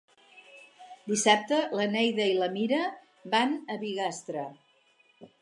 [1.11, 2.81] Dissabte na Neida i na Mira
[3.37, 4.49] van a Bigastre.